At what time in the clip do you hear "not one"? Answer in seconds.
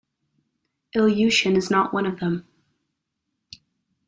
1.69-2.07